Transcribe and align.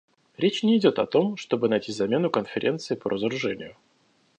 Речь 0.35 0.63
не 0.63 0.79
идет 0.79 0.97
о 0.97 1.05
том, 1.05 1.37
чтобы 1.37 1.69
найти 1.69 1.91
замену 1.91 2.31
Конференции 2.31 2.95
по 2.95 3.07
разоружению. 3.11 3.77